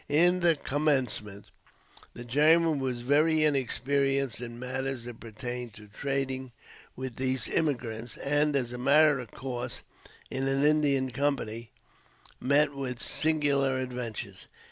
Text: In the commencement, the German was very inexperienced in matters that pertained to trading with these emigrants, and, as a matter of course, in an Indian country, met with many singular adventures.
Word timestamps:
In 0.09 0.39
the 0.39 0.55
commencement, 0.55 1.45
the 2.15 2.25
German 2.25 2.79
was 2.79 3.01
very 3.01 3.43
inexperienced 3.43 4.41
in 4.41 4.57
matters 4.57 5.03
that 5.03 5.19
pertained 5.19 5.75
to 5.75 5.85
trading 5.87 6.53
with 6.95 7.17
these 7.17 7.47
emigrants, 7.47 8.17
and, 8.17 8.55
as 8.55 8.73
a 8.73 8.79
matter 8.79 9.19
of 9.19 9.29
course, 9.29 9.83
in 10.31 10.47
an 10.47 10.63
Indian 10.63 11.11
country, 11.11 11.69
met 12.39 12.73
with 12.73 12.93
many 12.97 12.99
singular 12.99 13.77
adventures. 13.79 14.47